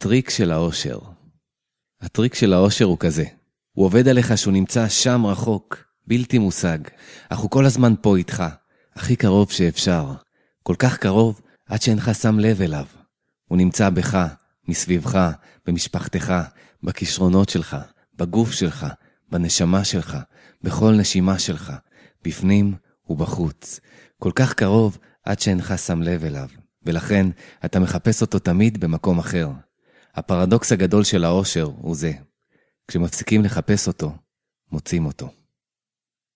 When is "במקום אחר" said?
28.80-29.48